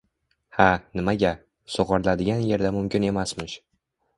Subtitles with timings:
[0.59, 0.65] Ha,
[0.99, 1.33] nimaga?
[1.75, 3.63] Sug‘oriladigan yerda mumkin emasmish.